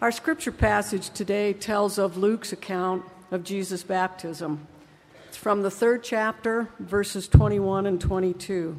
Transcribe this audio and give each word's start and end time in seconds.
Our 0.00 0.12
scripture 0.12 0.52
passage 0.52 1.10
today 1.10 1.52
tells 1.52 1.98
of 1.98 2.16
Luke's 2.16 2.52
account 2.52 3.04
of 3.32 3.42
Jesus' 3.42 3.82
baptism. 3.82 4.64
It's 5.26 5.36
from 5.36 5.62
the 5.62 5.72
third 5.72 6.04
chapter, 6.04 6.68
verses 6.78 7.26
21 7.26 7.84
and 7.84 8.00
22. 8.00 8.76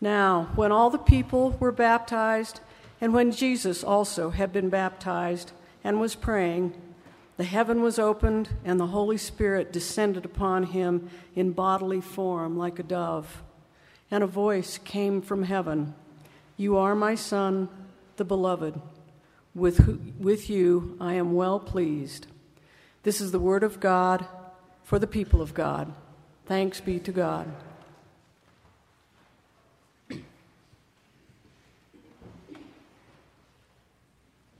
Now, 0.00 0.48
when 0.54 0.72
all 0.72 0.88
the 0.88 0.96
people 0.96 1.50
were 1.60 1.70
baptized, 1.70 2.60
and 2.98 3.12
when 3.12 3.30
Jesus 3.30 3.84
also 3.84 4.30
had 4.30 4.54
been 4.54 4.70
baptized 4.70 5.52
and 5.84 6.00
was 6.00 6.14
praying, 6.14 6.72
the 7.36 7.44
heaven 7.44 7.82
was 7.82 7.98
opened, 7.98 8.48
and 8.64 8.80
the 8.80 8.86
Holy 8.86 9.18
Spirit 9.18 9.70
descended 9.70 10.24
upon 10.24 10.62
him 10.62 11.10
in 11.36 11.52
bodily 11.52 12.00
form 12.00 12.56
like 12.56 12.78
a 12.78 12.82
dove. 12.82 13.42
And 14.10 14.24
a 14.24 14.26
voice 14.26 14.78
came 14.78 15.20
from 15.20 15.42
heaven 15.42 15.94
You 16.56 16.78
are 16.78 16.94
my 16.94 17.14
Son, 17.14 17.68
the 18.16 18.24
Beloved. 18.24 18.80
With, 19.54 20.16
with 20.18 20.48
you 20.48 20.96
I 21.00 21.14
am 21.14 21.34
well 21.34 21.60
pleased. 21.60 22.26
This 23.02 23.20
is 23.20 23.32
the 23.32 23.40
word 23.40 23.62
of 23.62 23.80
God 23.80 24.26
for 24.82 24.98
the 24.98 25.06
people 25.06 25.42
of 25.42 25.54
God. 25.54 25.92
Thanks 26.46 26.80
be 26.80 26.98
to 27.00 27.12
God. 27.12 27.52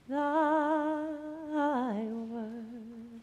Thy 0.09 1.05
word 2.03 3.21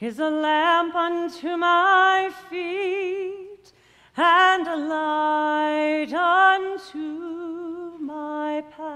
is 0.00 0.18
a 0.18 0.28
lamp 0.28 0.94
unto 0.94 1.56
my 1.56 2.30
feet 2.50 3.72
and 4.16 4.66
a 4.66 4.76
light 4.76 6.12
unto 6.12 7.98
my 7.98 8.62
path. 8.76 8.95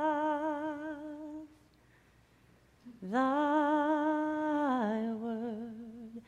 Thy 3.10 5.02
word 5.14 6.22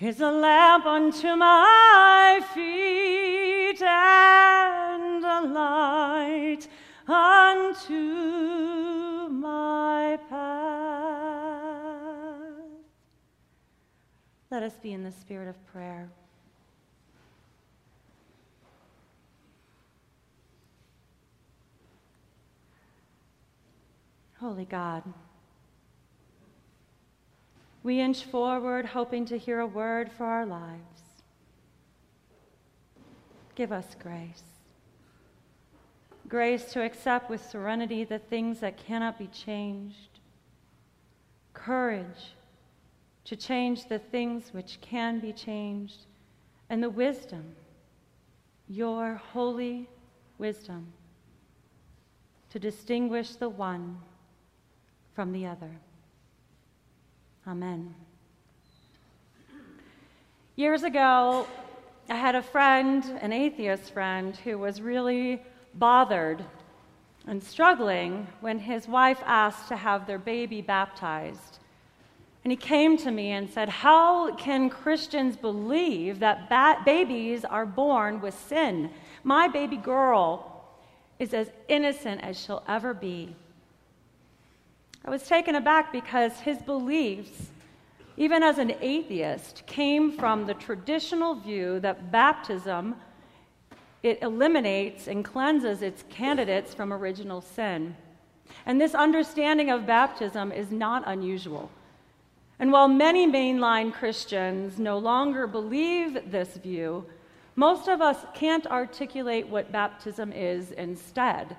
is 0.00 0.20
a 0.20 0.30
lamp 0.32 0.86
unto 0.86 1.36
my 1.36 2.40
feet 2.52 3.80
and 3.80 5.24
a 5.24 5.40
light 5.42 6.66
unto 7.06 7.94
my 9.28 10.18
path. 10.28 10.74
Let 14.50 14.64
us 14.64 14.74
be 14.82 14.92
in 14.92 15.04
the 15.04 15.12
spirit 15.12 15.46
of 15.46 15.64
prayer. 15.72 16.10
Holy 24.40 24.64
God, 24.64 25.04
we 27.84 28.00
inch 28.00 28.24
forward 28.24 28.86
hoping 28.86 29.24
to 29.26 29.38
hear 29.38 29.60
a 29.60 29.66
word 29.66 30.10
for 30.10 30.24
our 30.24 30.44
lives. 30.44 30.80
Give 33.54 33.70
us 33.70 33.94
grace 34.02 34.42
grace 36.28 36.72
to 36.72 36.82
accept 36.82 37.30
with 37.30 37.48
serenity 37.48 38.02
the 38.02 38.18
things 38.18 38.60
that 38.60 38.76
cannot 38.76 39.18
be 39.18 39.28
changed, 39.28 40.18
courage 41.52 42.34
to 43.24 43.36
change 43.36 43.88
the 43.88 43.98
things 43.98 44.52
which 44.52 44.80
can 44.80 45.20
be 45.20 45.32
changed, 45.32 46.06
and 46.68 46.82
the 46.82 46.90
wisdom, 46.90 47.54
your 48.68 49.14
holy 49.32 49.88
wisdom, 50.38 50.92
to 52.50 52.58
distinguish 52.58 53.36
the 53.36 53.48
one 53.48 53.96
from 55.14 55.32
the 55.32 55.46
other. 55.46 55.70
Amen. 57.46 57.94
Years 60.56 60.82
ago, 60.82 61.46
I 62.08 62.14
had 62.14 62.34
a 62.34 62.42
friend, 62.42 63.04
an 63.20 63.32
atheist 63.32 63.92
friend, 63.92 64.34
who 64.34 64.56
was 64.56 64.80
really 64.80 65.42
bothered 65.74 66.42
and 67.26 67.42
struggling 67.42 68.26
when 68.40 68.58
his 68.58 68.88
wife 68.88 69.22
asked 69.26 69.68
to 69.68 69.76
have 69.76 70.06
their 70.06 70.18
baby 70.18 70.62
baptized. 70.62 71.58
And 72.44 72.50
he 72.50 72.56
came 72.56 72.96
to 72.98 73.10
me 73.10 73.32
and 73.32 73.50
said, 73.50 73.68
How 73.68 74.34
can 74.36 74.70
Christians 74.70 75.36
believe 75.36 76.20
that 76.20 76.48
ba- 76.48 76.82
babies 76.84 77.44
are 77.44 77.66
born 77.66 78.22
with 78.22 78.34
sin? 78.34 78.90
My 79.22 79.48
baby 79.48 79.76
girl 79.76 80.64
is 81.18 81.34
as 81.34 81.50
innocent 81.68 82.22
as 82.22 82.38
she'll 82.40 82.62
ever 82.66 82.94
be. 82.94 83.36
I 85.04 85.10
was 85.10 85.26
taken 85.26 85.54
aback 85.54 85.92
because 85.92 86.40
his 86.40 86.58
beliefs, 86.62 87.50
even 88.16 88.42
as 88.42 88.58
an 88.58 88.74
atheist, 88.80 89.64
came 89.66 90.12
from 90.12 90.46
the 90.46 90.54
traditional 90.54 91.34
view 91.34 91.78
that 91.80 92.10
baptism 92.10 92.96
it 94.02 94.22
eliminates 94.22 95.08
and 95.08 95.24
cleanses 95.24 95.80
its 95.80 96.04
candidates 96.10 96.74
from 96.74 96.92
original 96.92 97.40
sin. 97.40 97.96
And 98.66 98.80
this 98.80 98.94
understanding 98.94 99.70
of 99.70 99.86
baptism 99.86 100.52
is 100.52 100.70
not 100.70 101.02
unusual. 101.06 101.70
And 102.58 102.70
while 102.70 102.86
many 102.86 103.26
mainline 103.26 103.92
Christians 103.92 104.78
no 104.78 104.98
longer 104.98 105.46
believe 105.46 106.30
this 106.30 106.56
view, 106.58 107.06
most 107.56 107.88
of 107.88 108.00
us 108.00 108.24
can't 108.34 108.66
articulate 108.66 109.48
what 109.48 109.72
baptism 109.72 110.32
is 110.32 110.72
instead. 110.72 111.56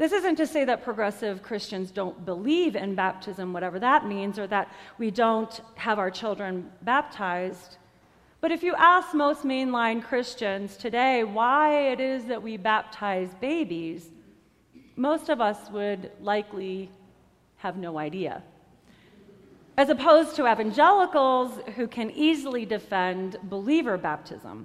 This 0.00 0.12
isn't 0.12 0.36
to 0.36 0.46
say 0.46 0.64
that 0.64 0.82
progressive 0.82 1.42
Christians 1.42 1.90
don't 1.90 2.24
believe 2.24 2.74
in 2.74 2.94
baptism, 2.94 3.52
whatever 3.52 3.78
that 3.80 4.06
means, 4.06 4.38
or 4.38 4.46
that 4.46 4.72
we 4.96 5.10
don't 5.10 5.60
have 5.74 5.98
our 5.98 6.10
children 6.10 6.70
baptized. 6.80 7.76
But 8.40 8.50
if 8.50 8.62
you 8.62 8.74
ask 8.76 9.12
most 9.12 9.44
mainline 9.44 10.02
Christians 10.02 10.78
today 10.78 11.22
why 11.22 11.90
it 11.90 12.00
is 12.00 12.24
that 12.24 12.42
we 12.42 12.56
baptize 12.56 13.34
babies, 13.42 14.08
most 14.96 15.28
of 15.28 15.42
us 15.42 15.70
would 15.70 16.10
likely 16.22 16.90
have 17.58 17.76
no 17.76 17.98
idea. 17.98 18.42
As 19.76 19.90
opposed 19.90 20.34
to 20.36 20.50
evangelicals 20.50 21.60
who 21.76 21.86
can 21.86 22.10
easily 22.12 22.64
defend 22.64 23.36
believer 23.42 23.98
baptism. 23.98 24.64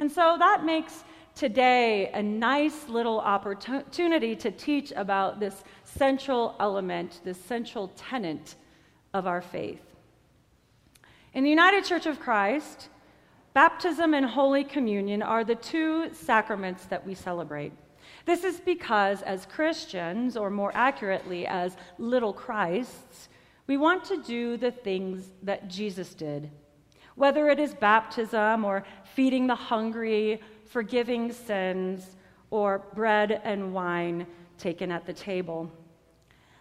And 0.00 0.10
so 0.10 0.34
that 0.36 0.64
makes 0.64 1.04
today 1.34 2.10
a 2.12 2.22
nice 2.22 2.88
little 2.88 3.20
opportunity 3.20 4.36
to 4.36 4.50
teach 4.50 4.92
about 4.96 5.40
this 5.40 5.64
central 5.84 6.54
element, 6.60 7.20
this 7.24 7.42
central 7.44 7.88
tenet 7.96 8.54
of 9.14 9.26
our 9.26 9.42
faith. 9.42 9.82
In 11.34 11.44
the 11.44 11.50
United 11.50 11.84
Church 11.84 12.06
of 12.06 12.20
Christ, 12.20 12.88
baptism 13.54 14.14
and 14.14 14.26
Holy 14.26 14.64
Communion 14.64 15.22
are 15.22 15.44
the 15.44 15.54
two 15.54 16.12
sacraments 16.12 16.84
that 16.86 17.06
we 17.06 17.14
celebrate. 17.14 17.72
This 18.24 18.44
is 18.44 18.60
because, 18.60 19.22
as 19.22 19.46
Christians, 19.46 20.36
or 20.36 20.50
more 20.50 20.72
accurately, 20.74 21.46
as 21.46 21.76
little 21.98 22.32
Christs, 22.32 23.28
we 23.66 23.76
want 23.76 24.04
to 24.04 24.22
do 24.22 24.56
the 24.56 24.70
things 24.70 25.32
that 25.42 25.68
Jesus 25.68 26.14
did. 26.14 26.50
Whether 27.14 27.48
it 27.48 27.58
is 27.58 27.74
baptism, 27.74 28.64
or 28.64 28.84
feeding 29.14 29.46
the 29.46 29.54
hungry, 29.54 30.40
forgiving 30.72 31.32
sins, 31.32 32.16
or 32.50 32.80
bread 32.94 33.40
and 33.44 33.72
wine 33.72 34.26
taken 34.58 34.90
at 34.90 35.06
the 35.06 35.12
table. 35.12 35.70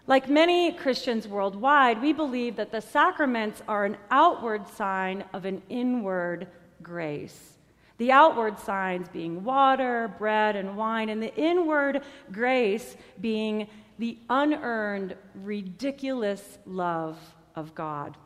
Like 0.08 0.30
many 0.30 0.72
Christians 0.74 1.28
worldwide, 1.28 2.02
we 2.02 2.12
believe 2.12 2.56
that 2.56 2.72
the 2.72 2.82
sacraments 2.82 3.62
are 3.68 3.86
an 3.86 3.98
outward 4.10 4.68
sign 4.68 5.24
of 5.34 5.46
an 5.46 5.62
inward 5.70 6.48
grace. 6.82 7.54
The 7.98 8.12
outward 8.12 8.60
signs 8.60 9.08
being 9.10 9.44
water, 9.44 10.14
bread, 10.18 10.56
and 10.56 10.76
wine, 10.76 11.10
and 11.10 11.22
the 11.22 11.36
inward 11.36 12.02
grace 12.32 12.98
being 13.20 13.68
the 14.00 14.18
unearned, 14.30 15.16
ridiculous 15.36 16.58
love 16.66 17.20
of 17.56 17.76
God. 17.76 18.18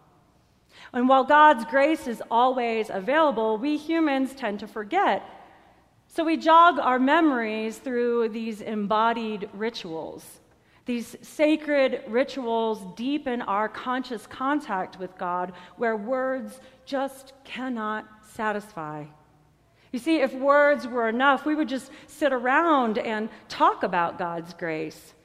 And 0.94 1.10
while 1.10 1.26
God's 1.26 1.66
grace 1.66 2.08
is 2.08 2.24
always 2.32 2.90
available, 2.90 3.58
we 3.58 3.76
humans 3.76 4.34
tend 4.34 4.60
to 4.62 4.68
forget. 4.68 5.24
So 6.16 6.24
we 6.24 6.38
jog 6.38 6.80
our 6.80 6.98
memories 6.98 7.78
through 7.78 8.30
these 8.30 8.62
embodied 8.62 9.50
rituals 9.54 10.40
these 10.86 11.16
sacred 11.22 12.04
rituals 12.08 12.86
deepen 12.96 13.42
our 13.42 13.68
conscious 13.68 14.28
contact 14.28 15.00
with 15.00 15.18
God 15.18 15.54
where 15.78 15.96
words 15.96 16.60
just 16.86 17.34
cannot 17.44 18.08
satisfy. 18.34 19.06
You 19.92 20.00
see, 20.00 20.18
if 20.18 20.34
words 20.34 20.88
were 20.88 21.10
enough, 21.10 21.46
we 21.46 21.56
would 21.56 21.70
just 21.70 21.92
sit 22.06 22.32
around 22.32 23.00
and 23.00 23.30
talk 23.50 23.82
about 23.82 24.20
God's 24.20 24.54
grace. 24.54 25.16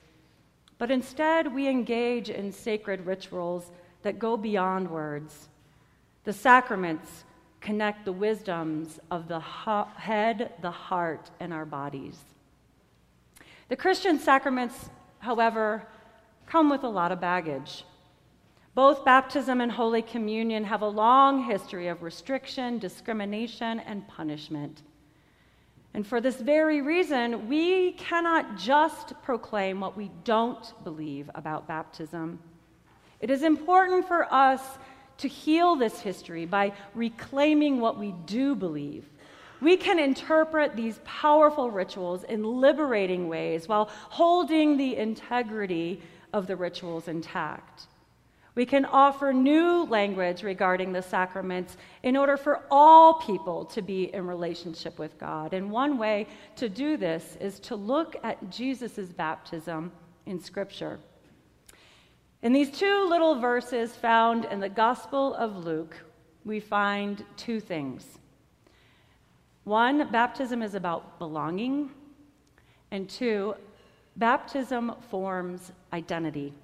But 0.78 0.90
instead, 0.90 1.52
we 1.52 1.68
engage 1.68 2.30
in 2.30 2.52
sacred 2.52 3.04
rituals 3.04 3.70
that 4.02 4.18
go 4.18 4.38
beyond 4.38 4.90
words. 4.90 5.50
The 6.24 6.32
sacraments 6.32 7.24
connect 7.60 8.04
the 8.04 8.12
wisdoms 8.12 8.98
of 9.10 9.28
the 9.28 9.40
head, 9.40 10.52
the 10.62 10.70
heart, 10.70 11.30
and 11.40 11.52
our 11.52 11.66
bodies. 11.66 12.18
The 13.68 13.76
Christian 13.76 14.18
sacraments 14.18 14.90
however, 15.20 15.86
come 16.46 16.68
with 16.68 16.82
a 16.82 16.88
lot 16.88 17.12
of 17.12 17.20
baggage. 17.20 17.84
Both 18.74 19.04
baptism 19.04 19.60
and 19.60 19.70
Holy 19.70 20.02
Communion 20.02 20.64
have 20.64 20.82
a 20.82 20.88
long 20.88 21.44
history 21.44 21.88
of 21.88 22.02
restriction, 22.02 22.78
discrimination, 22.78 23.80
and 23.80 24.06
punishment. 24.08 24.82
And 25.92 26.06
for 26.06 26.20
this 26.20 26.40
very 26.40 26.80
reason, 26.80 27.48
we 27.48 27.92
cannot 27.92 28.56
just 28.56 29.12
proclaim 29.22 29.80
what 29.80 29.96
we 29.96 30.10
don't 30.24 30.72
believe 30.84 31.30
about 31.34 31.66
baptism. 31.66 32.38
It 33.18 33.28
is 33.28 33.42
important 33.42 34.06
for 34.06 34.32
us 34.32 34.62
to 35.20 35.28
heal 35.28 35.76
this 35.76 36.00
history 36.00 36.46
by 36.46 36.72
reclaiming 36.94 37.80
what 37.80 37.98
we 37.98 38.14
do 38.26 38.54
believe. 38.54 39.04
We 39.60 39.76
can 39.76 39.98
interpret 39.98 40.74
these 40.74 41.00
powerful 41.04 41.70
rituals 41.70 42.24
in 42.24 42.42
liberating 42.42 43.28
ways 43.28 43.68
while 43.68 43.90
holding 44.08 44.76
the 44.76 44.96
integrity 44.96 46.00
of 46.32 46.46
the 46.46 46.56
rituals 46.56 47.08
intact. 47.08 47.86
We 48.54 48.66
can 48.66 48.84
offer 48.84 49.32
new 49.32 49.84
language 49.84 50.42
regarding 50.42 50.92
the 50.92 51.02
sacraments 51.02 51.76
in 52.02 52.16
order 52.16 52.36
for 52.36 52.62
all 52.70 53.14
people 53.14 53.64
to 53.66 53.82
be 53.82 54.12
in 54.12 54.26
relationship 54.26 54.98
with 54.98 55.18
God. 55.18 55.52
And 55.52 55.70
one 55.70 55.98
way 55.98 56.26
to 56.56 56.68
do 56.68 56.96
this 56.96 57.36
is 57.40 57.60
to 57.60 57.76
look 57.76 58.16
at 58.22 58.50
Jesus' 58.50 59.08
baptism 59.10 59.92
in 60.26 60.40
Scripture. 60.40 60.98
In 62.42 62.54
these 62.54 62.70
two 62.70 63.06
little 63.06 63.38
verses 63.38 63.94
found 63.94 64.46
in 64.46 64.60
the 64.60 64.68
Gospel 64.68 65.34
of 65.34 65.58
Luke, 65.58 65.94
we 66.46 66.58
find 66.58 67.22
two 67.36 67.60
things. 67.60 68.18
One, 69.64 70.10
baptism 70.10 70.62
is 70.62 70.74
about 70.74 71.18
belonging, 71.18 71.90
and 72.90 73.10
two, 73.10 73.56
baptism 74.16 74.94
forms 75.10 75.70
identity. 75.92 76.54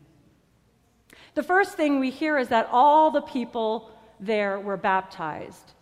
The 1.35 1.43
first 1.43 1.77
thing 1.77 2.01
we 2.01 2.11
hear 2.11 2.39
is 2.39 2.49
that 2.49 2.71
all 2.73 3.11
the 3.11 3.21
people 3.21 3.91
there 4.19 4.59
were 4.59 4.79
baptized. 4.79 5.73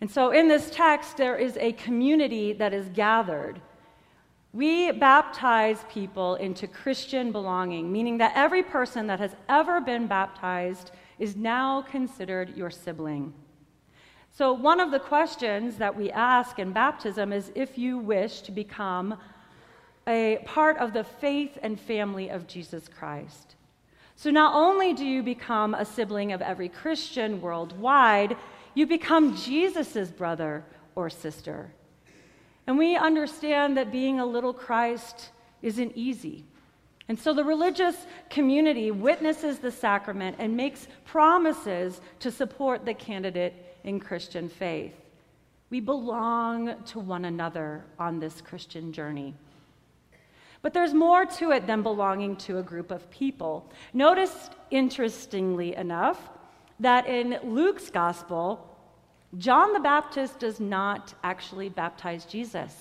And 0.00 0.10
so 0.10 0.32
in 0.32 0.48
this 0.48 0.68
text, 0.72 1.16
there 1.16 1.36
is 1.36 1.56
a 1.58 1.74
community 1.74 2.54
that 2.54 2.74
is 2.74 2.88
gathered. 2.88 3.60
We 4.52 4.92
baptize 4.92 5.84
people 5.90 6.34
into 6.34 6.66
Christian 6.66 7.32
belonging, 7.32 7.90
meaning 7.90 8.18
that 8.18 8.32
every 8.34 8.62
person 8.62 9.06
that 9.06 9.18
has 9.18 9.34
ever 9.48 9.80
been 9.80 10.06
baptized 10.06 10.90
is 11.18 11.36
now 11.36 11.82
considered 11.82 12.56
your 12.56 12.70
sibling. 12.70 13.32
So, 14.30 14.52
one 14.52 14.80
of 14.80 14.90
the 14.90 14.98
questions 14.98 15.76
that 15.76 15.96
we 15.96 16.10
ask 16.10 16.58
in 16.58 16.72
baptism 16.72 17.32
is 17.32 17.52
if 17.54 17.78
you 17.78 17.98
wish 17.98 18.42
to 18.42 18.52
become 18.52 19.18
a 20.06 20.38
part 20.44 20.78
of 20.78 20.92
the 20.92 21.04
faith 21.04 21.58
and 21.62 21.78
family 21.78 22.28
of 22.28 22.46
Jesus 22.46 22.88
Christ. 22.88 23.56
So 24.16 24.30
not 24.30 24.54
only 24.54 24.92
do 24.92 25.04
you 25.04 25.22
become 25.22 25.74
a 25.74 25.84
sibling 25.84 26.32
of 26.32 26.42
every 26.42 26.68
Christian 26.68 27.40
worldwide, 27.40 28.36
you 28.74 28.86
become 28.86 29.36
Jesus' 29.36 30.10
brother 30.10 30.64
or 30.94 31.10
sister. 31.10 31.72
And 32.66 32.78
we 32.78 32.96
understand 32.96 33.76
that 33.76 33.90
being 33.90 34.20
a 34.20 34.26
little 34.26 34.54
Christ 34.54 35.30
isn't 35.62 35.92
easy. 35.94 36.44
And 37.08 37.18
so 37.18 37.34
the 37.34 37.44
religious 37.44 38.06
community 38.30 38.90
witnesses 38.90 39.58
the 39.58 39.70
sacrament 39.70 40.36
and 40.38 40.56
makes 40.56 40.86
promises 41.04 42.00
to 42.20 42.30
support 42.30 42.84
the 42.84 42.94
candidate 42.94 43.54
in 43.84 43.98
Christian 44.00 44.48
faith. 44.48 44.94
We 45.70 45.80
belong 45.80 46.82
to 46.86 47.00
one 47.00 47.24
another 47.24 47.84
on 47.98 48.20
this 48.20 48.40
Christian 48.40 48.92
journey. 48.92 49.34
But 50.60 50.72
there's 50.72 50.94
more 50.94 51.26
to 51.26 51.50
it 51.50 51.66
than 51.66 51.82
belonging 51.82 52.36
to 52.36 52.58
a 52.58 52.62
group 52.62 52.92
of 52.92 53.10
people. 53.10 53.68
Notice, 53.92 54.50
interestingly 54.70 55.74
enough, 55.74 56.30
that 56.78 57.06
in 57.08 57.38
Luke's 57.42 57.90
gospel, 57.90 58.71
John 59.38 59.72
the 59.72 59.80
Baptist 59.80 60.38
does 60.38 60.60
not 60.60 61.14
actually 61.22 61.68
baptize 61.68 62.24
Jesus. 62.24 62.74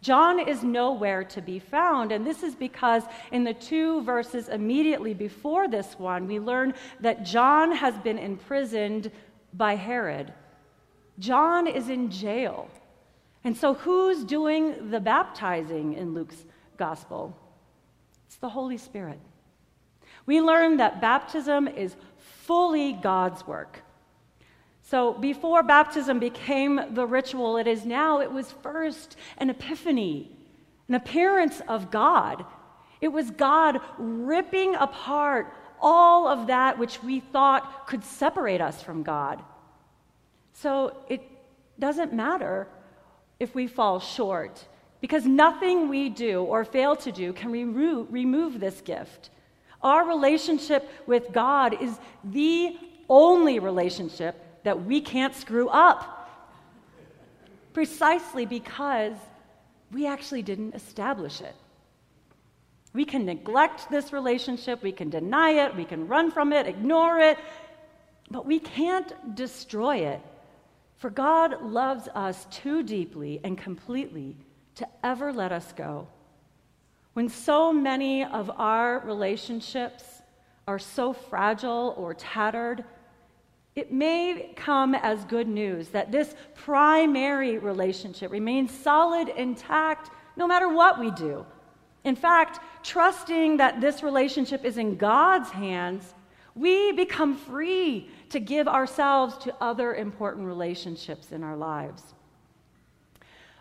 John 0.00 0.40
is 0.40 0.64
nowhere 0.64 1.22
to 1.24 1.40
be 1.40 1.60
found, 1.60 2.10
and 2.10 2.26
this 2.26 2.42
is 2.42 2.56
because 2.56 3.04
in 3.30 3.44
the 3.44 3.54
two 3.54 4.02
verses 4.02 4.48
immediately 4.48 5.14
before 5.14 5.68
this 5.68 5.96
one, 5.98 6.26
we 6.26 6.40
learn 6.40 6.74
that 7.00 7.24
John 7.24 7.70
has 7.70 7.96
been 7.98 8.18
imprisoned 8.18 9.12
by 9.52 9.76
Herod. 9.76 10.32
John 11.18 11.68
is 11.68 11.88
in 11.88 12.10
jail. 12.10 12.68
And 13.44 13.56
so, 13.56 13.74
who's 13.74 14.24
doing 14.24 14.90
the 14.90 15.00
baptizing 15.00 15.94
in 15.94 16.14
Luke's 16.14 16.44
gospel? 16.76 17.36
It's 18.26 18.36
the 18.36 18.48
Holy 18.48 18.78
Spirit. 18.78 19.20
We 20.26 20.40
learn 20.40 20.78
that 20.78 21.00
baptism 21.00 21.68
is 21.68 21.96
fully 22.18 22.92
God's 22.92 23.46
work. 23.46 23.82
So 24.92 25.14
before 25.14 25.62
baptism 25.62 26.18
became 26.18 26.78
the 26.90 27.06
ritual 27.06 27.56
it 27.56 27.66
is 27.66 27.86
now, 27.86 28.20
it 28.20 28.30
was 28.30 28.52
first 28.62 29.16
an 29.38 29.48
epiphany, 29.48 30.30
an 30.86 30.94
appearance 30.94 31.62
of 31.66 31.90
God. 31.90 32.44
It 33.00 33.08
was 33.08 33.30
God 33.30 33.80
ripping 33.96 34.74
apart 34.74 35.50
all 35.80 36.28
of 36.28 36.48
that 36.48 36.78
which 36.78 37.02
we 37.02 37.20
thought 37.20 37.86
could 37.86 38.04
separate 38.04 38.60
us 38.60 38.82
from 38.82 39.02
God. 39.02 39.42
So 40.52 40.94
it 41.08 41.22
doesn't 41.78 42.12
matter 42.12 42.68
if 43.40 43.54
we 43.54 43.68
fall 43.68 43.98
short 43.98 44.62
because 45.00 45.24
nothing 45.24 45.88
we 45.88 46.10
do 46.10 46.42
or 46.42 46.66
fail 46.66 46.96
to 46.96 47.10
do 47.10 47.32
can 47.32 47.50
remo- 47.50 48.06
remove 48.10 48.60
this 48.60 48.82
gift. 48.82 49.30
Our 49.80 50.06
relationship 50.06 50.86
with 51.06 51.32
God 51.32 51.82
is 51.82 51.98
the 52.22 52.76
only 53.08 53.58
relationship 53.58 54.50
that 54.64 54.84
we 54.84 55.00
can't 55.00 55.34
screw 55.34 55.68
up. 55.68 56.18
Precisely 57.72 58.46
because 58.46 59.14
we 59.92 60.06
actually 60.06 60.42
didn't 60.42 60.74
establish 60.74 61.40
it. 61.40 61.54
We 62.94 63.04
can 63.04 63.24
neglect 63.24 63.90
this 63.90 64.12
relationship, 64.12 64.82
we 64.82 64.92
can 64.92 65.08
deny 65.08 65.50
it, 65.50 65.74
we 65.74 65.84
can 65.84 66.06
run 66.06 66.30
from 66.30 66.52
it, 66.52 66.66
ignore 66.66 67.18
it, 67.18 67.38
but 68.30 68.44
we 68.44 68.58
can't 68.58 69.34
destroy 69.34 69.96
it. 69.96 70.20
For 70.96 71.08
God 71.10 71.62
loves 71.62 72.08
us 72.14 72.46
too 72.50 72.82
deeply 72.82 73.40
and 73.42 73.56
completely 73.56 74.36
to 74.76 74.86
ever 75.02 75.32
let 75.32 75.52
us 75.52 75.72
go. 75.72 76.06
When 77.14 77.28
so 77.28 77.72
many 77.72 78.24
of 78.24 78.50
our 78.50 79.00
relationships 79.00 80.04
are 80.68 80.78
so 80.78 81.12
fragile 81.12 81.94
or 81.96 82.14
tattered, 82.14 82.84
it 83.74 83.90
may 83.90 84.52
come 84.54 84.94
as 84.94 85.24
good 85.24 85.48
news 85.48 85.88
that 85.88 86.12
this 86.12 86.34
primary 86.54 87.58
relationship 87.58 88.30
remains 88.30 88.70
solid, 88.70 89.28
intact, 89.30 90.10
no 90.36 90.46
matter 90.46 90.68
what 90.68 91.00
we 91.00 91.10
do. 91.12 91.46
In 92.04 92.16
fact, 92.16 92.60
trusting 92.82 93.56
that 93.58 93.80
this 93.80 94.02
relationship 94.02 94.64
is 94.64 94.76
in 94.76 94.96
God's 94.96 95.50
hands, 95.50 96.14
we 96.54 96.92
become 96.92 97.34
free 97.34 98.10
to 98.28 98.40
give 98.40 98.68
ourselves 98.68 99.38
to 99.38 99.54
other 99.60 99.94
important 99.94 100.46
relationships 100.46 101.32
in 101.32 101.42
our 101.42 101.56
lives. 101.56 102.02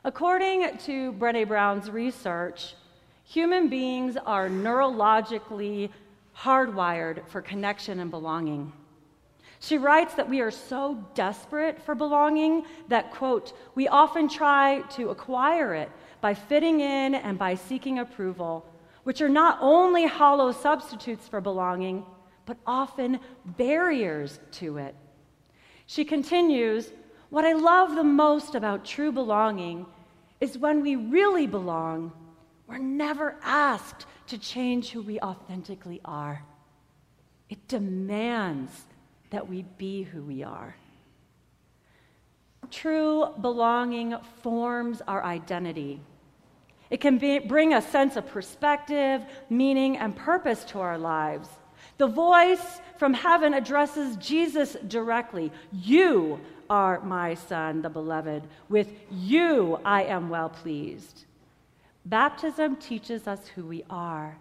According 0.03 0.77
to 0.79 1.13
Brene 1.13 1.47
Brown's 1.47 1.89
research, 1.89 2.75
human 3.23 3.69
beings 3.69 4.17
are 4.25 4.49
neurologically 4.49 5.89
hardwired 6.35 7.25
for 7.27 7.41
connection 7.41 7.99
and 7.99 8.09
belonging. 8.09 8.73
She 9.61 9.77
writes 9.77 10.15
that 10.15 10.27
we 10.27 10.41
are 10.41 10.49
so 10.49 11.05
desperate 11.13 11.79
for 11.83 11.93
belonging 11.93 12.65
that, 12.87 13.11
quote, 13.11 13.53
we 13.75 13.87
often 13.87 14.27
try 14.27 14.81
to 14.95 15.11
acquire 15.11 15.75
it 15.75 15.91
by 16.19 16.33
fitting 16.33 16.79
in 16.79 17.13
and 17.13 17.37
by 17.37 17.53
seeking 17.53 17.99
approval, 17.99 18.65
which 19.03 19.21
are 19.21 19.29
not 19.29 19.59
only 19.61 20.07
hollow 20.07 20.51
substitutes 20.51 21.27
for 21.27 21.41
belonging, 21.41 22.03
but 22.47 22.57
often 22.65 23.19
barriers 23.45 24.39
to 24.53 24.77
it. 24.77 24.95
She 25.85 26.05
continues 26.05 26.91
what 27.29 27.45
I 27.45 27.53
love 27.53 27.93
the 27.93 28.03
most 28.03 28.55
about 28.55 28.83
true 28.83 29.11
belonging 29.11 29.85
is 30.39 30.57
when 30.57 30.81
we 30.81 30.95
really 30.95 31.45
belong, 31.45 32.11
we're 32.65 32.79
never 32.79 33.37
asked 33.43 34.07
to 34.25 34.39
change 34.39 34.89
who 34.89 35.03
we 35.03 35.19
authentically 35.19 36.01
are. 36.03 36.43
It 37.47 37.67
demands 37.67 38.87
that 39.31 39.49
we 39.49 39.63
be 39.77 40.03
who 40.03 40.21
we 40.21 40.43
are. 40.43 40.75
True 42.69 43.29
belonging 43.41 44.15
forms 44.41 45.01
our 45.07 45.23
identity. 45.23 45.99
It 46.89 47.01
can 47.01 47.17
be, 47.17 47.39
bring 47.39 47.73
a 47.73 47.81
sense 47.81 48.15
of 48.17 48.27
perspective, 48.27 49.23
meaning, 49.49 49.97
and 49.97 50.15
purpose 50.15 50.63
to 50.65 50.79
our 50.79 50.97
lives. 50.97 51.49
The 51.97 52.07
voice 52.07 52.81
from 52.97 53.13
heaven 53.13 53.53
addresses 53.53 54.17
Jesus 54.17 54.75
directly 54.87 55.51
You 55.71 56.39
are 56.69 57.01
my 57.01 57.33
son, 57.33 57.81
the 57.81 57.89
beloved. 57.89 58.43
With 58.69 58.89
you 59.11 59.79
I 59.85 60.03
am 60.03 60.29
well 60.29 60.49
pleased. 60.49 61.25
Baptism 62.05 62.77
teaches 62.77 63.27
us 63.27 63.47
who 63.47 63.65
we 63.65 63.83
are. 63.89 64.37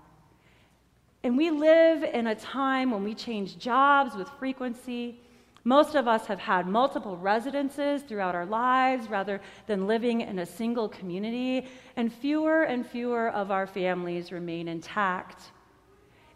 And 1.22 1.36
we 1.36 1.50
live 1.50 2.02
in 2.02 2.28
a 2.28 2.34
time 2.34 2.90
when 2.90 3.04
we 3.04 3.14
change 3.14 3.58
jobs 3.58 4.14
with 4.16 4.28
frequency. 4.38 5.20
Most 5.64 5.94
of 5.94 6.08
us 6.08 6.26
have 6.26 6.40
had 6.40 6.66
multiple 6.66 7.18
residences 7.18 8.02
throughout 8.02 8.34
our 8.34 8.46
lives 8.46 9.08
rather 9.10 9.40
than 9.66 9.86
living 9.86 10.22
in 10.22 10.38
a 10.38 10.46
single 10.46 10.88
community, 10.88 11.66
and 11.96 12.10
fewer 12.10 12.62
and 12.62 12.86
fewer 12.86 13.28
of 13.28 13.50
our 13.50 13.66
families 13.66 14.32
remain 14.32 14.68
intact. 14.68 15.52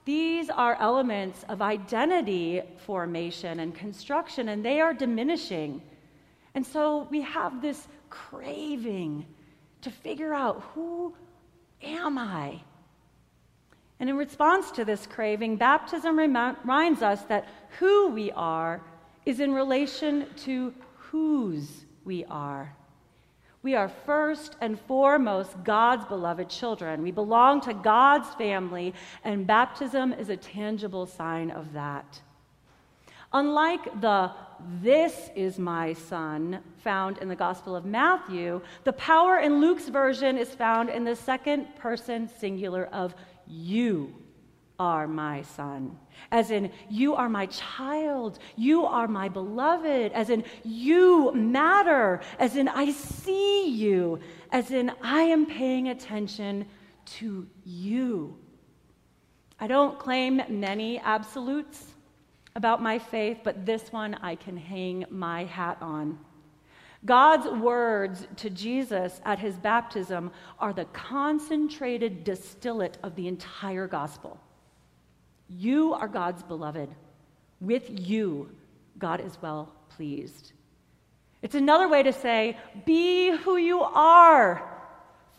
These 0.05 0.51
are 0.51 0.77
elements 0.79 1.47
of 1.49 1.63
identity 1.63 2.61
formation 2.85 3.61
and 3.61 3.75
construction, 3.75 4.51
and 4.51 4.63
they 4.63 4.81
are 4.81 4.93
diminishing. 4.93 5.81
And 6.55 6.67
so 6.67 7.09
we 7.11 7.23
have 7.23 7.63
this 7.63 7.89
craving 8.11 9.25
to 9.81 9.91
figure 9.91 10.35
out 10.35 10.63
who 10.75 11.15
am 11.83 12.19
I? 12.19 12.61
And 14.01 14.11
in 14.11 14.17
response 14.17 14.71
to 14.73 14.85
this 14.85 15.07
craving, 15.07 15.57
baptism 15.57 16.19
reminds 16.19 17.03
us 17.03 17.23
that 17.23 17.49
who 17.79 18.09
we 18.09 18.33
are 18.33 18.81
is 19.25 19.41
in 19.41 19.53
relation 19.53 20.27
to 20.39 20.75
whose 20.97 21.85
we 22.05 22.25
are. 22.27 22.75
We 23.63 23.75
are 23.75 23.89
first 23.89 24.57
and 24.61 24.79
foremost 24.79 25.65
God's 25.65 26.05
beloved 26.05 26.51
children. 26.51 27.03
We 27.03 27.13
belong 27.13 27.63
to 27.63 27.73
God's 27.73 28.29
family, 28.35 28.93
and 29.25 29.47
baptism 29.47 30.13
is 30.13 30.29
a 30.29 30.37
tangible 30.37 31.07
sign 31.07 31.51
of 31.51 31.73
that. 31.73 32.21
Unlike 33.33 34.01
the 34.01 34.33
this 34.83 35.31
is 35.35 35.59
my 35.59 35.93
son 35.93 36.61
found 36.79 37.19
in 37.19 37.29
the 37.29 37.35
Gospel 37.35 37.75
of 37.75 37.85
Matthew, 37.85 38.61
the 38.85 38.93
power 38.93 39.39
in 39.39 39.61
Luke's 39.61 39.89
version 39.89 40.39
is 40.39 40.55
found 40.55 40.91
in 40.91 41.05
the 41.05 41.17
second 41.17 41.75
person 41.77 42.29
singular 42.39 42.87
of 42.93 43.15
you 43.47 44.15
are 44.79 45.07
my 45.07 45.43
son. 45.43 45.97
As 46.31 46.51
in, 46.51 46.71
you 46.89 47.15
are 47.15 47.29
my 47.29 47.47
child. 47.47 48.39
You 48.57 48.87
are 48.87 49.07
my 49.07 49.29
beloved. 49.29 50.13
As 50.13 50.31
in, 50.31 50.45
you 50.65 51.33
matter. 51.33 52.21
As 52.39 52.57
in, 52.57 52.69
I 52.69 52.91
see 52.91 53.69
you. 53.69 54.19
As 54.51 54.71
in, 54.71 54.91
I 55.03 55.23
am 55.23 55.47
paying 55.47 55.89
attention 55.89 56.67
to 57.07 57.47
you. 57.65 58.37
I 59.61 59.67
don't 59.67 59.99
claim 59.99 60.43
many 60.49 60.99
absolutes 60.99 61.95
about 62.57 62.83
my 62.83 62.99
faith, 62.99 63.39
but 63.45 63.65
this 63.65 63.93
one 63.93 64.15
I 64.15 64.35
can 64.35 64.57
hang 64.57 65.05
my 65.11 65.45
hat 65.45 65.79
on. 65.81 66.19
God's 67.07 67.47
words 67.47 68.27
to 68.37 68.49
Jesus 68.51 69.21
at 69.25 69.39
his 69.39 69.57
baptism 69.57 70.31
are 70.59 70.73
the 70.73 70.87
concentrated 70.87 72.25
distillate 72.25 72.97
of 73.03 73.15
the 73.15 73.29
entire 73.29 73.87
gospel. 73.87 74.41
You 75.49 75.93
are 75.93 76.09
God's 76.09 76.43
beloved. 76.43 76.89
With 77.61 77.85
you, 77.91 78.49
God 78.99 79.21
is 79.21 79.37
well 79.43 79.71
pleased. 79.91 80.53
It's 81.43 81.55
another 81.55 81.89
way 81.89 82.03
to 82.03 82.13
say, 82.13 82.57
be 82.87 83.31
who 83.31 83.59
you 83.59 83.83
are. 83.83 84.67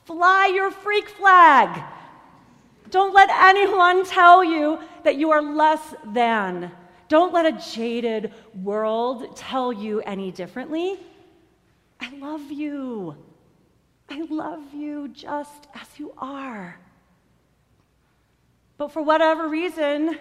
Fly 0.05 0.51
your 0.53 0.69
freak 0.69 1.09
flag. 1.09 1.83
Don't 2.91 3.15
let 3.15 3.29
anyone 3.31 4.05
tell 4.05 4.43
you 4.43 4.77
that 5.03 5.15
you 5.15 5.31
are 5.31 5.41
less 5.41 5.95
than. 6.13 6.71
Don't 7.07 7.33
let 7.33 7.47
a 7.47 7.73
jaded 7.73 8.31
world 8.61 9.35
tell 9.35 9.73
you 9.73 10.01
any 10.01 10.31
differently. 10.31 10.99
I 12.25 12.31
love 12.31 12.51
you. 12.51 13.15
I 14.09 14.21
love 14.23 14.73
you 14.73 15.09
just 15.09 15.67
as 15.75 15.87
you 15.99 16.11
are. 16.17 16.79
But 18.77 18.91
for 18.91 19.03
whatever 19.03 19.47
reason, 19.47 20.17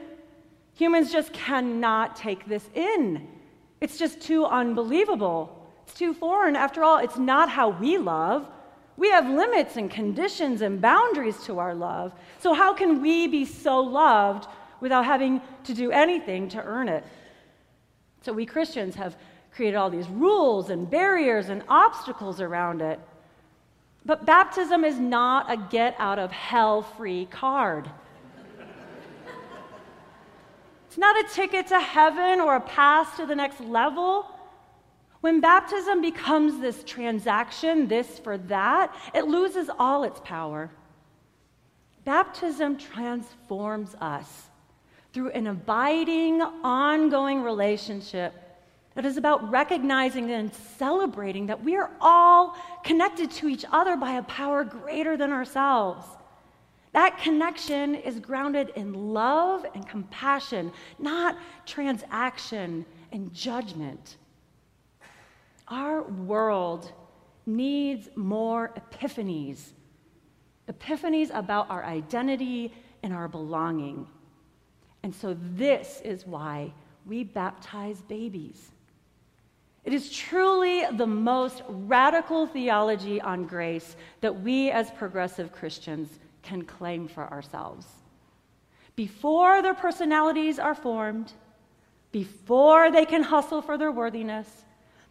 humans 0.74 1.10
just 1.10 1.32
cannot 1.32 2.14
take 2.14 2.46
this 2.46 2.68
in. 2.74 3.26
It's 3.80 3.96
just 3.96 4.20
too 4.20 4.44
unbelievable. 4.44 5.66
It's 5.86 5.94
too 5.94 6.12
foreign. 6.12 6.56
After 6.56 6.84
all, 6.84 6.98
it's 6.98 7.16
not 7.16 7.48
how 7.48 7.70
we 7.70 7.96
love. 7.96 8.46
We 8.98 9.08
have 9.08 9.26
limits 9.26 9.76
and 9.76 9.90
conditions 9.90 10.60
and 10.60 10.82
boundaries 10.82 11.42
to 11.44 11.58
our 11.58 11.74
love. 11.74 12.12
So, 12.38 12.52
how 12.52 12.74
can 12.74 13.00
we 13.00 13.28
be 13.28 13.46
so 13.46 13.80
loved 13.80 14.46
without 14.80 15.06
having 15.06 15.40
to 15.64 15.72
do 15.72 15.90
anything 15.90 16.50
to 16.50 16.62
earn 16.62 16.90
it? 16.90 17.02
So, 18.20 18.34
we 18.34 18.44
Christians 18.44 18.94
have 18.94 19.16
created 19.54 19.76
all 19.76 19.90
these 19.90 20.08
rules 20.08 20.70
and 20.70 20.90
barriers 20.90 21.48
and 21.48 21.62
obstacles 21.68 22.40
around 22.40 22.82
it. 22.82 22.98
But 24.04 24.26
baptism 24.26 24.84
is 24.84 24.98
not 24.98 25.50
a 25.50 25.56
get 25.56 25.94
out 25.98 26.18
of 26.18 26.32
hell 26.32 26.82
free 26.82 27.26
card. 27.26 27.88
it's 30.86 30.98
not 30.98 31.16
a 31.24 31.28
ticket 31.32 31.68
to 31.68 31.80
heaven 31.80 32.40
or 32.40 32.56
a 32.56 32.60
pass 32.60 33.16
to 33.16 33.26
the 33.26 33.34
next 33.34 33.60
level. 33.60 34.26
When 35.20 35.40
baptism 35.40 36.02
becomes 36.02 36.60
this 36.60 36.82
transaction, 36.84 37.88
this 37.88 38.18
for 38.18 38.36
that, 38.38 38.94
it 39.14 39.26
loses 39.26 39.70
all 39.78 40.04
its 40.04 40.20
power. 40.24 40.70
Baptism 42.04 42.76
transforms 42.76 43.94
us 44.00 44.50
through 45.14 45.30
an 45.30 45.46
abiding, 45.46 46.42
ongoing 46.42 47.40
relationship 47.40 48.34
that 48.94 49.04
is 49.04 49.16
about 49.16 49.50
recognizing 49.50 50.30
and 50.30 50.52
celebrating 50.78 51.46
that 51.46 51.62
we 51.62 51.76
are 51.76 51.90
all 52.00 52.56
connected 52.84 53.30
to 53.30 53.48
each 53.48 53.64
other 53.72 53.96
by 53.96 54.12
a 54.12 54.22
power 54.22 54.64
greater 54.64 55.16
than 55.16 55.32
ourselves. 55.32 56.06
That 56.92 57.18
connection 57.18 57.96
is 57.96 58.20
grounded 58.20 58.70
in 58.76 58.92
love 58.92 59.66
and 59.74 59.86
compassion, 59.88 60.72
not 60.98 61.36
transaction 61.66 62.86
and 63.10 63.34
judgment. 63.34 64.16
Our 65.66 66.02
world 66.02 66.92
needs 67.46 68.08
more 68.14 68.72
epiphanies 68.76 69.72
epiphanies 70.70 71.30
about 71.36 71.70
our 71.70 71.84
identity 71.84 72.72
and 73.02 73.12
our 73.12 73.28
belonging. 73.28 74.06
And 75.02 75.14
so, 75.14 75.36
this 75.54 76.00
is 76.04 76.26
why 76.26 76.72
we 77.06 77.24
baptize 77.24 78.00
babies. 78.02 78.70
It 79.84 79.92
is 79.92 80.10
truly 80.10 80.84
the 80.92 81.06
most 81.06 81.62
radical 81.68 82.46
theology 82.46 83.20
on 83.20 83.44
grace 83.46 83.96
that 84.22 84.40
we 84.40 84.70
as 84.70 84.90
progressive 84.92 85.52
Christians 85.52 86.08
can 86.42 86.62
claim 86.62 87.06
for 87.06 87.30
ourselves. 87.30 87.86
Before 88.96 89.60
their 89.60 89.74
personalities 89.74 90.58
are 90.58 90.74
formed, 90.74 91.32
before 92.12 92.90
they 92.90 93.04
can 93.04 93.22
hustle 93.22 93.60
for 93.60 93.76
their 93.76 93.92
worthiness, 93.92 94.64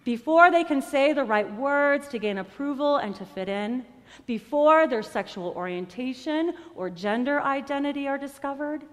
before 0.05 0.49
they 0.49 0.63
can 0.63 0.81
say 0.81 1.13
the 1.13 1.23
right 1.23 1.51
words 1.55 2.07
to 2.07 2.17
gain 2.17 2.39
approval 2.39 2.97
and 2.97 3.15
to 3.15 3.25
fit 3.25 3.49
in, 3.49 3.85
before 4.25 4.87
their 4.87 5.03
sexual 5.03 5.53
orientation 5.55 6.53
or 6.75 6.89
gender 6.89 7.41
identity 7.41 8.07
are 8.07 8.17
discovered, 8.17 8.83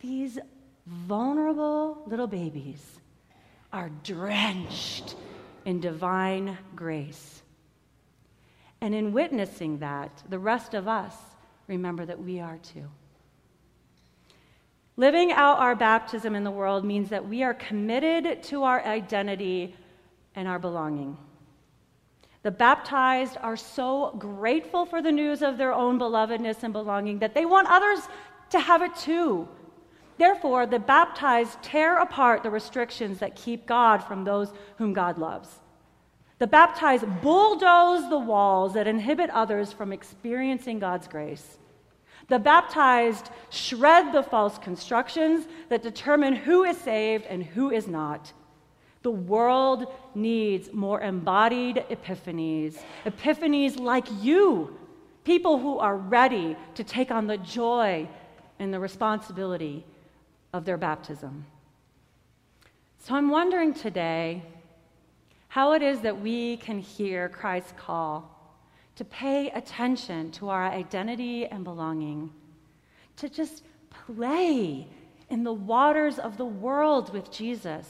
these 0.00 0.38
vulnerable 0.86 2.02
little 2.06 2.26
babies 2.26 3.00
are 3.72 3.90
drenched 4.02 5.14
in 5.64 5.80
divine 5.80 6.58
grace. 6.74 7.42
And 8.80 8.94
in 8.94 9.12
witnessing 9.12 9.78
that, 9.78 10.22
the 10.28 10.38
rest 10.38 10.74
of 10.74 10.88
us 10.88 11.14
remember 11.66 12.06
that 12.06 12.22
we 12.22 12.40
are 12.40 12.58
too. 12.58 12.88
Living 14.96 15.32
out 15.32 15.58
our 15.58 15.74
baptism 15.74 16.34
in 16.34 16.44
the 16.44 16.50
world 16.50 16.84
means 16.84 17.08
that 17.10 17.26
we 17.26 17.42
are 17.42 17.54
committed 17.54 18.42
to 18.44 18.64
our 18.64 18.84
identity 18.84 19.74
and 20.34 20.48
our 20.48 20.58
belonging. 20.58 21.16
The 22.42 22.50
baptized 22.50 23.36
are 23.40 23.56
so 23.56 24.14
grateful 24.18 24.86
for 24.86 25.02
the 25.02 25.12
news 25.12 25.42
of 25.42 25.58
their 25.58 25.72
own 25.72 25.98
belovedness 25.98 26.62
and 26.62 26.72
belonging 26.72 27.18
that 27.18 27.34
they 27.34 27.44
want 27.44 27.68
others 27.70 28.00
to 28.50 28.58
have 28.58 28.82
it 28.82 28.94
too. 28.96 29.46
Therefore, 30.20 30.66
the 30.66 30.78
baptized 30.78 31.62
tear 31.62 31.96
apart 31.96 32.42
the 32.42 32.50
restrictions 32.50 33.20
that 33.20 33.36
keep 33.36 33.64
God 33.64 34.04
from 34.04 34.22
those 34.22 34.52
whom 34.76 34.92
God 34.92 35.16
loves. 35.16 35.48
The 36.38 36.46
baptized 36.46 37.06
bulldoze 37.22 38.06
the 38.10 38.18
walls 38.18 38.74
that 38.74 38.86
inhibit 38.86 39.30
others 39.30 39.72
from 39.72 39.94
experiencing 39.94 40.78
God's 40.78 41.08
grace. 41.08 41.56
The 42.28 42.38
baptized 42.38 43.30
shred 43.48 44.12
the 44.12 44.22
false 44.22 44.58
constructions 44.58 45.48
that 45.70 45.82
determine 45.82 46.34
who 46.34 46.64
is 46.64 46.76
saved 46.76 47.24
and 47.24 47.42
who 47.42 47.70
is 47.70 47.88
not. 47.88 48.30
The 49.00 49.10
world 49.10 49.86
needs 50.14 50.70
more 50.70 51.00
embodied 51.00 51.86
epiphanies, 51.88 52.76
epiphanies 53.06 53.80
like 53.80 54.06
you, 54.20 54.76
people 55.24 55.56
who 55.56 55.78
are 55.78 55.96
ready 55.96 56.58
to 56.74 56.84
take 56.84 57.10
on 57.10 57.26
the 57.26 57.38
joy 57.38 58.06
and 58.58 58.70
the 58.70 58.78
responsibility 58.78 59.86
of 60.52 60.64
their 60.64 60.76
baptism. 60.76 61.46
So 62.98 63.14
I'm 63.14 63.30
wondering 63.30 63.72
today 63.72 64.42
how 65.48 65.72
it 65.72 65.82
is 65.82 66.00
that 66.00 66.20
we 66.20 66.58
can 66.58 66.78
hear 66.78 67.28
Christ's 67.28 67.72
call 67.76 68.36
to 68.96 69.04
pay 69.04 69.50
attention 69.50 70.30
to 70.32 70.48
our 70.48 70.68
identity 70.68 71.46
and 71.46 71.64
belonging, 71.64 72.30
to 73.16 73.28
just 73.28 73.64
play 74.06 74.86
in 75.30 75.44
the 75.44 75.52
waters 75.52 76.18
of 76.18 76.36
the 76.36 76.44
world 76.44 77.12
with 77.12 77.30
Jesus, 77.30 77.88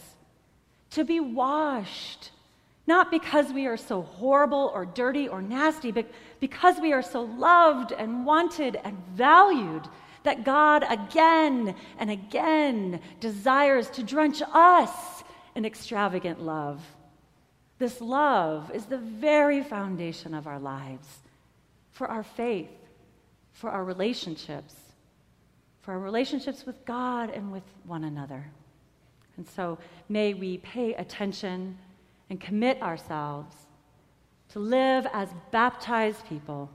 to 0.90 1.04
be 1.04 1.20
washed, 1.20 2.30
not 2.86 3.10
because 3.10 3.52
we 3.52 3.66
are 3.66 3.76
so 3.76 4.02
horrible 4.02 4.70
or 4.74 4.86
dirty 4.86 5.28
or 5.28 5.42
nasty, 5.42 5.90
but 5.90 6.06
because 6.38 6.78
we 6.80 6.92
are 6.92 7.02
so 7.02 7.22
loved 7.22 7.92
and 7.92 8.24
wanted 8.24 8.78
and 8.84 8.96
valued 9.14 9.82
that 10.22 10.44
God 10.44 10.84
again 10.88 11.74
and 11.98 12.10
again 12.10 13.00
desires 13.20 13.88
to 13.90 14.02
drench 14.02 14.42
us 14.52 15.24
in 15.54 15.64
extravagant 15.64 16.40
love. 16.42 16.82
This 17.78 18.00
love 18.00 18.70
is 18.74 18.86
the 18.86 18.98
very 18.98 19.62
foundation 19.62 20.34
of 20.34 20.46
our 20.46 20.58
lives, 20.58 21.08
for 21.90 22.06
our 22.06 22.22
faith, 22.22 22.70
for 23.52 23.70
our 23.70 23.84
relationships, 23.84 24.74
for 25.80 25.92
our 25.92 25.98
relationships 25.98 26.66
with 26.66 26.84
God 26.84 27.30
and 27.30 27.50
with 27.50 27.62
one 27.84 28.04
another. 28.04 28.50
And 29.36 29.48
so 29.48 29.78
may 30.08 30.34
we 30.34 30.58
pay 30.58 30.92
attention 30.94 31.78
and 32.28 32.38
commit 32.38 32.82
ourselves 32.82 33.56
to 34.50 34.58
live 34.58 35.06
as 35.12 35.30
baptized 35.50 36.26
people 36.26 36.70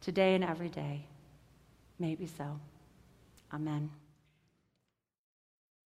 today 0.00 0.34
and 0.34 0.44
every 0.44 0.68
day. 0.68 1.06
May 1.98 2.12
it 2.12 2.18
be 2.18 2.26
so. 2.26 2.60
Amen. 3.52 4.01